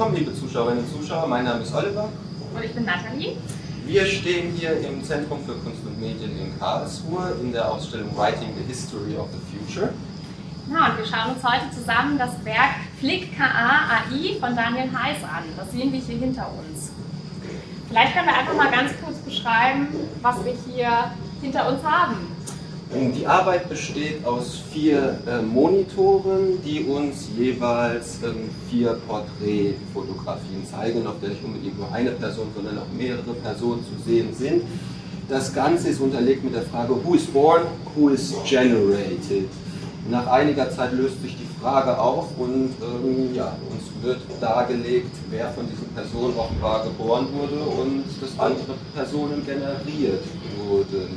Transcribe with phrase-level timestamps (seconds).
[0.00, 1.26] willkommen, liebe Zuschauerinnen und Zuschauer.
[1.26, 2.08] Mein Name ist Oliver.
[2.54, 3.36] Und ich bin Nathalie.
[3.84, 8.48] Wir stehen hier im Zentrum für Kunst und Medien in Karlsruhe in der Ausstellung Writing
[8.56, 9.92] the History of the Future.
[10.72, 15.22] Ja, und wir schauen uns heute zusammen das Werk Flick KA AI von Daniel Heiß
[15.22, 15.44] an.
[15.54, 16.92] Das sehen wir hier hinter uns.
[17.86, 19.88] Vielleicht können wir einfach mal ganz kurz beschreiben,
[20.22, 21.10] was wir hier
[21.42, 22.16] hinter uns haben.
[22.92, 31.14] Die Arbeit besteht aus vier äh, Monitoren, die uns jeweils ähm, vier Porträtfotografien zeigen, auf
[31.22, 34.62] der nicht unbedingt nur eine Person, sondern auch mehrere Personen zu sehen sind.
[35.28, 37.62] Das Ganze ist unterlegt mit der Frage, who is born,
[37.94, 39.48] who is generated.
[40.10, 45.48] Nach einiger Zeit löst sich die Frage auf und ähm, ja, uns wird dargelegt, wer
[45.50, 50.24] von diesen Personen offenbar geboren wurde und dass andere Personen generiert
[50.66, 51.16] wurden.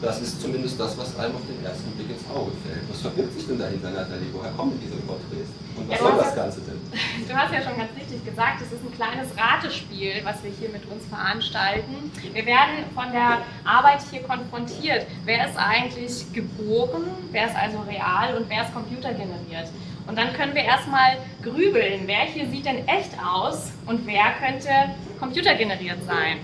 [0.00, 2.88] Das ist zumindest das, was einem auf den ersten Blick ins Auge fällt.
[2.88, 4.28] Was verbirgt sich denn dahinter, Nathalie?
[4.32, 5.50] Woher kommen diese Porträts?
[5.76, 6.78] Und was ja, soll das Ganze denn?
[7.28, 10.70] Du hast ja schon ganz richtig gesagt, es ist ein kleines Ratespiel, was wir hier
[10.70, 12.10] mit uns veranstalten.
[12.32, 15.06] Wir werden von der Arbeit hier konfrontiert.
[15.24, 17.04] Wer ist eigentlich geboren?
[17.30, 18.36] Wer ist also real?
[18.36, 19.68] Und wer ist computergeneriert?
[20.06, 24.70] Und dann können wir erstmal grübeln, wer hier sieht denn echt aus und wer könnte
[25.20, 26.38] computergeneriert sein.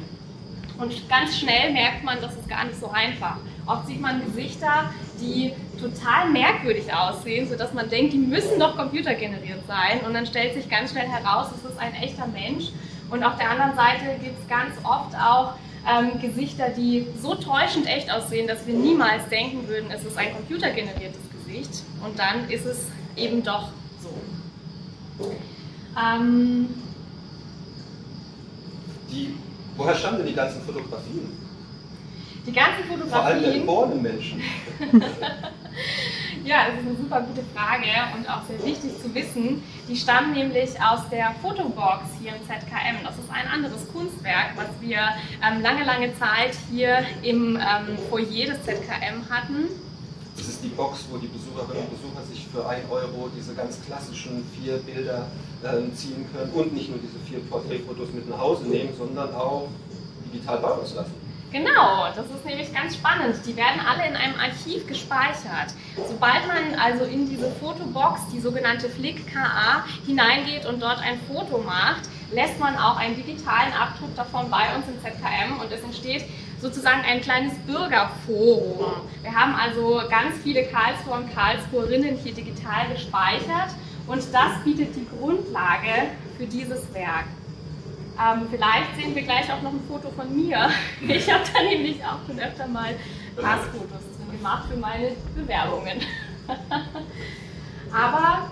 [0.79, 3.37] Und ganz schnell merkt man, das ist gar nicht so einfach.
[3.67, 9.67] Oft sieht man Gesichter, die total merkwürdig aussehen, sodass man denkt, die müssen doch computergeneriert
[9.67, 10.01] sein.
[10.07, 12.71] Und dann stellt sich ganz schnell heraus, es ist ein echter Mensch.
[13.11, 15.55] Und auf der anderen Seite gibt es ganz oft auch
[15.87, 20.33] ähm, Gesichter, die so täuschend echt aussehen, dass wir niemals denken würden, es ist ein
[20.35, 21.83] computergeneriertes Gesicht.
[22.05, 23.69] Und dann ist es eben doch
[24.03, 25.33] so.
[25.97, 26.69] Ähm,
[29.11, 29.35] die
[29.77, 31.45] Woher stammen denn die ganzen Fotografien?
[32.47, 33.11] Die ganzen Fotografien.
[33.11, 34.41] Vor allem der geborenen Menschen.
[36.45, 37.87] ja, das ist eine super gute Frage
[38.17, 39.63] und auch sehr wichtig zu wissen.
[39.89, 43.03] Die stammen nämlich aus der Fotobox hier im ZKM.
[43.03, 44.99] Das ist ein anderes Kunstwerk, was wir
[45.43, 49.69] ähm, lange, lange Zeit hier im ähm, Foyer des ZKM hatten.
[50.65, 54.79] Die Box, wo die Besucherinnen und Besucher sich für 1 Euro diese ganz klassischen vier
[54.79, 55.27] Bilder
[55.63, 59.69] äh, ziehen können und nicht nur diese vier Porträtfotos mit nach Hause nehmen, sondern auch
[60.33, 61.13] digital bei uns lassen.
[61.53, 63.37] Genau, das ist nämlich ganz spannend.
[63.47, 65.71] Die werden alle in einem Archiv gespeichert.
[66.09, 71.59] Sobald man also in diese Fotobox, die sogenannte Flick KA, hineingeht und dort ein Foto
[71.59, 76.25] macht, lässt man auch einen digitalen Abdruck davon bei uns im ZKM und es entsteht
[76.65, 79.03] sozusagen ein kleines Bürgerforum.
[79.21, 83.69] Wir haben also ganz viele Karlsruher und Karlsruherinnen hier digital gespeichert
[84.07, 86.09] und das bietet die Grundlage
[86.39, 87.27] für dieses Werk.
[88.19, 90.71] Ähm, vielleicht sehen wir gleich auch noch ein Foto von mir.
[91.07, 92.95] Ich habe da nämlich auch schon öfter mal
[93.37, 94.01] Passfotos
[94.33, 96.01] gemacht für meine Bewerbungen.
[97.93, 98.51] Aber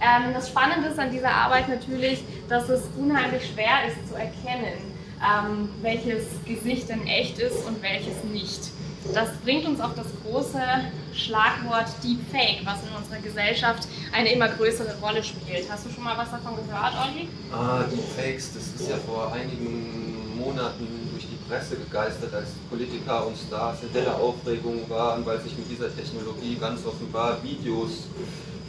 [0.00, 4.91] ähm, das Spannende ist an dieser Arbeit natürlich, dass es unheimlich schwer ist zu erkennen,
[5.22, 8.70] ähm, welches Gesicht denn echt ist und welches nicht.
[9.14, 10.60] Das bringt uns auf das große
[11.12, 15.70] Schlagwort Deepfake, was in unserer Gesellschaft eine immer größere Rolle spielt.
[15.70, 17.28] Hast du schon mal was davon gehört, Olli?
[17.52, 23.36] Ah, Deepfakes, das ist ja vor einigen Monaten durch die Presse gegeistert, als Politiker und
[23.36, 28.06] Stars in der Aufregung waren, weil sich mit dieser Technologie ganz offenbar Videos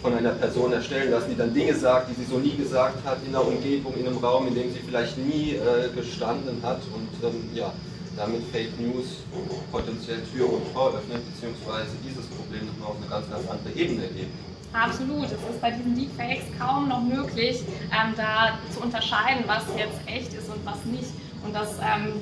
[0.04, 3.18] von einer Person erstellen lassen, die dann Dinge sagt, die sie so nie gesagt hat,
[3.26, 7.10] in einer Umgebung, in einem Raum, in dem sie vielleicht nie äh, gestanden hat und
[7.26, 7.72] ähm, ja,
[8.18, 9.24] damit Fake News
[9.72, 14.04] potenziell Tür und Tor öffnet, beziehungsweise dieses Problem nochmal auf eine ganz, ganz andere Ebene
[14.04, 14.34] hebt.
[14.74, 17.64] Absolut, es ist bei diesen Deepfakes kaum noch möglich,
[17.94, 21.14] ähm, da zu unterscheiden, was jetzt echt ist und was nicht.
[21.46, 22.20] Und das ähm,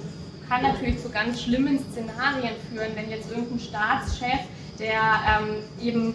[0.47, 4.41] kann natürlich zu ganz schlimmen Szenarien führen, wenn jetzt irgendein Staatschef,
[4.79, 6.13] der ähm, eben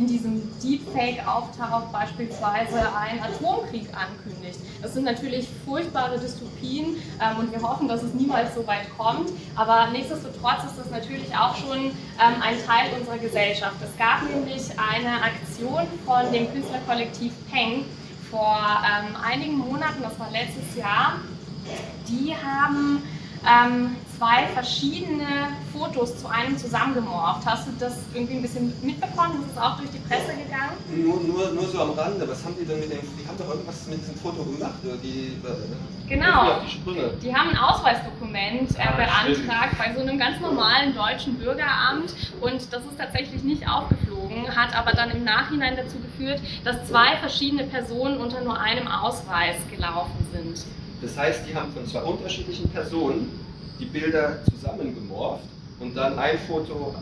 [0.00, 4.58] in diesem Deepfake auftaucht, beispielsweise einen Atomkrieg ankündigt.
[4.80, 9.30] Das sind natürlich furchtbare Dystopien ähm, und wir hoffen, dass es niemals so weit kommt.
[9.56, 11.92] Aber nichtsdestotrotz ist das natürlich auch schon ähm,
[12.40, 13.76] ein Teil unserer Gesellschaft.
[13.84, 17.84] Es gab nämlich eine Aktion von dem Künstlerkollektiv Peng
[18.30, 21.20] vor ähm, einigen Monaten, das war letztes Jahr.
[22.08, 23.02] Die haben
[23.46, 27.46] ähm, zwei verschiedene Fotos zu einem zusammengemorft.
[27.46, 29.42] Hast du das irgendwie ein bisschen mitbekommen?
[29.42, 30.76] Ist es auch durch die Presse gegangen?
[30.94, 32.28] Nur, nur, nur so am Rande.
[32.28, 34.74] Was haben die denn mit dem, die haben doch irgendwas mit diesem Foto gemacht?
[35.02, 35.38] Die,
[36.06, 36.60] genau.
[36.66, 42.14] Die, die, haben ein Ausweisdokument äh, ah, beantragt bei so einem ganz normalen deutschen Bürgeramt
[42.42, 47.16] und das ist tatsächlich nicht aufgeflogen, hat aber dann im Nachhinein dazu geführt, dass zwei
[47.16, 50.66] verschiedene Personen unter nur einem Ausweis gelaufen sind.
[51.02, 53.30] Das heißt, die haben von zwei unterschiedlichen Personen
[53.78, 55.44] die Bilder zusammengemorft
[55.80, 56.94] und dann ein Foto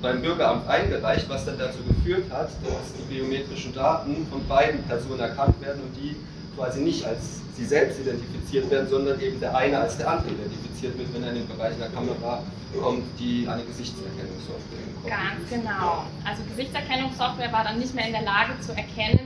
[0.00, 5.20] beim Bürgeramt eingereicht, was dann dazu geführt hat, dass die biometrischen Daten von beiden Personen
[5.20, 6.16] erkannt werden und die
[6.56, 10.98] quasi nicht als sie selbst identifiziert werden, sondern eben der eine als der andere identifiziert
[10.98, 12.42] wird, wenn er in den Bereich der Kamera
[12.80, 15.08] kommt, die eine Gesichtserkennungssoftware bekommt.
[15.08, 16.04] Ganz genau.
[16.24, 19.25] Also Gesichtserkennungssoftware war dann nicht mehr in der Lage zu erkennen,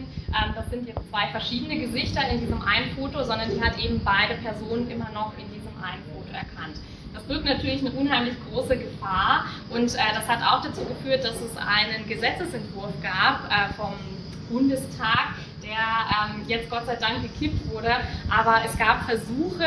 [0.55, 4.35] das sind jetzt zwei verschiedene Gesichter in diesem einen Foto, sondern die hat eben beide
[4.35, 6.79] Personen immer noch in diesem einen Foto erkannt.
[7.12, 11.35] Das birgt natürlich eine unheimlich große Gefahr und äh, das hat auch dazu geführt, dass
[11.41, 13.94] es einen Gesetzesentwurf gab äh, vom
[14.49, 17.91] Bundestag, der ähm, jetzt Gott sei Dank gekippt wurde.
[18.29, 19.67] Aber es gab Versuche,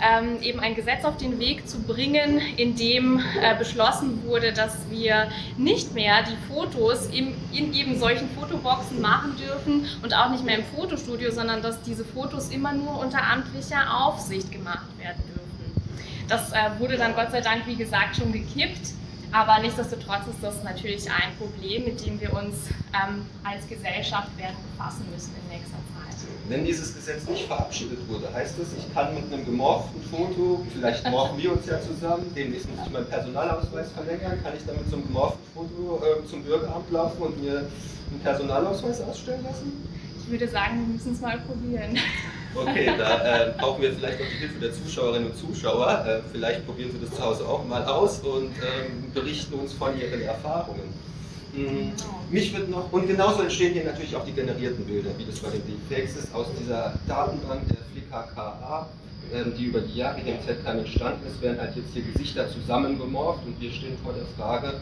[0.00, 4.76] ähm, eben ein Gesetz auf den Weg zu bringen, in dem äh, beschlossen wurde, dass
[4.90, 10.44] wir nicht mehr die Fotos im, in eben solchen Fotoboxen machen dürfen und auch nicht
[10.44, 16.26] mehr im Fotostudio, sondern dass diese Fotos immer nur unter amtlicher Aufsicht gemacht werden dürfen.
[16.28, 18.94] Das äh, wurde dann Gott sei Dank, wie gesagt, schon gekippt.
[19.32, 22.54] Aber nichtsdestotrotz ist das natürlich ein Problem, mit dem wir uns
[22.94, 26.16] ähm, als Gesellschaft werden befassen müssen in nächster Zeit.
[26.48, 31.08] Wenn dieses Gesetz nicht verabschiedet wurde, heißt das, ich kann mit einem gemorften Foto, vielleicht
[31.10, 34.88] morphen wir uns ja zusammen, demnächst muss ich meinen Personalausweis verlängern, kann ich dann mit
[34.88, 39.72] so einem gemorften Foto äh, zum Bürgeramt laufen und mir einen Personalausweis ausstellen lassen?
[40.22, 41.98] Ich würde sagen, wir müssen es mal probieren.
[42.56, 46.04] Okay, da äh, brauchen wir vielleicht auch die Hilfe der Zuschauerinnen und Zuschauer.
[46.06, 49.98] Äh, vielleicht probieren Sie das zu Hause auch mal aus und ähm, berichten uns von
[49.98, 50.94] Ihren Erfahrungen.
[51.52, 51.92] Mhm.
[52.30, 55.50] Mich wird noch, und genauso entstehen hier natürlich auch die generierten Bilder, wie das bei
[55.50, 58.88] den Deepfakes ist, aus dieser Datenbank der Flickr KA,
[59.34, 62.48] ähm, die über die Jahre hier im ZKM entstanden ist, werden halt jetzt hier Gesichter
[62.50, 64.80] zusammengemorft und wir stehen vor der Frage,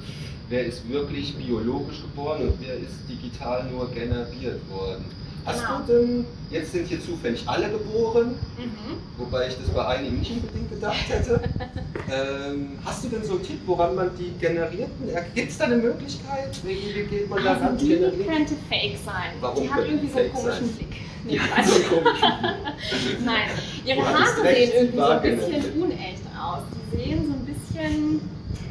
[0.49, 5.05] wer ist wirklich biologisch geboren und wer ist digital nur generiert worden.
[5.44, 5.81] Hast genau.
[5.87, 8.96] du denn, jetzt sind hier zufällig alle geboren, mhm.
[9.19, 11.41] wobei ich das bei einigen nicht unbedingt gedacht hätte.
[12.11, 15.76] ähm, hast du denn so einen Tipp, woran man die generierten, gibt es da eine
[15.76, 16.58] Möglichkeit?
[16.62, 17.76] Wie, wie geht man also daran?
[17.76, 18.26] Die generiert?
[18.29, 19.32] könnte fake sein.
[19.41, 20.76] Warum die hat irgendwie so einen komischen sein?
[20.76, 20.96] Blick.
[21.31, 23.20] Die so einen komischen Blick.
[23.25, 23.50] Nein,
[23.85, 26.62] ihre Haare sehen irgendwie so ein bisschen unecht aus.
[26.90, 28.20] Die sehen so ein bisschen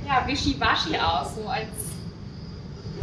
[0.08, 1.68] ja, wischiwaschi aus, so als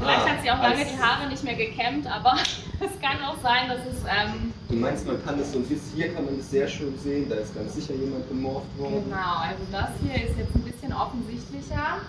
[0.01, 2.33] Vielleicht ah, hat sie auch lange die Haare nicht mehr gekämmt, aber
[2.81, 4.01] es kann auch sein, dass es.
[4.09, 6.99] Ähm du meinst, man kann das so ein bisschen, hier kann man das sehr schön
[6.99, 9.05] sehen, da ist ganz sicher jemand gemorpht worden.
[9.05, 12.01] Genau, also das hier ist jetzt ein bisschen offensichtlicher.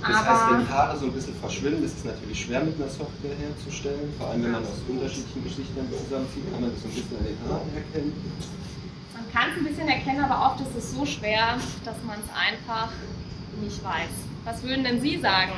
[0.00, 2.76] Das aber heißt, wenn die Haare so ein bisschen verschwinden, ist es natürlich schwer mit
[2.76, 4.14] einer Software herzustellen.
[4.18, 7.24] Vor allem, wenn man aus unterschiedlichen Gesichtern zusammenzieht, kann man das so ein bisschen an
[7.26, 8.12] den Haaren erkennen.
[9.12, 12.30] Man kann es ein bisschen erkennen, aber oft ist es so schwer, dass man es
[12.30, 12.90] einfach
[13.60, 14.14] nicht weiß.
[14.44, 15.52] Was würden denn Sie sagen?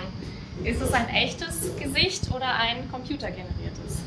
[0.62, 4.02] Ist es ein echtes Gesicht oder ein computergeneriertes?